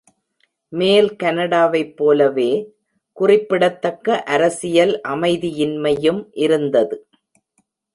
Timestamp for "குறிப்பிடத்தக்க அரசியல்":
3.17-4.99